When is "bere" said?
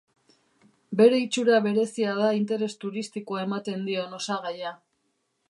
1.01-1.19